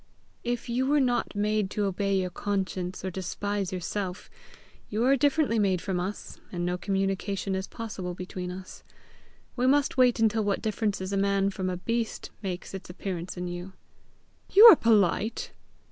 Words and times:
"If 0.43 0.67
you 0.67 0.87
were 0.87 0.99
not 0.99 1.35
made 1.35 1.69
to 1.69 1.85
obey 1.85 2.19
your 2.19 2.31
conscience 2.31 3.05
or 3.05 3.11
despise 3.11 3.71
yourself, 3.71 4.31
you 4.89 5.05
are 5.05 5.15
differently 5.15 5.59
made 5.59 5.79
from 5.79 5.99
us, 5.99 6.39
and 6.51 6.65
no 6.65 6.75
communication 6.75 7.53
is 7.53 7.67
possible 7.67 8.15
between 8.15 8.49
us. 8.49 8.83
We 9.55 9.67
must 9.67 9.97
wait 9.97 10.19
until 10.19 10.43
what 10.43 10.59
differences 10.63 11.13
a 11.13 11.17
man 11.17 11.51
from 11.51 11.69
a 11.69 11.77
beast 11.77 12.31
make 12.41 12.65
its 12.73 12.89
appearance 12.89 13.37
in 13.37 13.47
you." 13.47 13.73
"You 14.49 14.63
are 14.71 14.75
polite!" 14.75 15.51